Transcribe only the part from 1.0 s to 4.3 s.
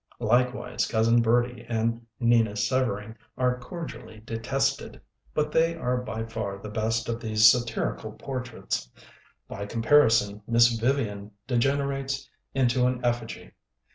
Bertie and N'ina Severing are cor dially